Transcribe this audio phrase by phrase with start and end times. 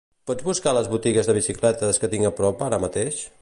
[0.29, 3.23] Pots buscar les botigues de bicicletes que tinc a prop ara mateix?